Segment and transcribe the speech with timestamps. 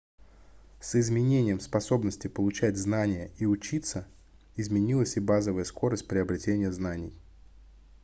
[0.79, 4.07] с изменением способности получать знания и учиться
[4.55, 7.13] изменилась и базовая скорость приобретения знаний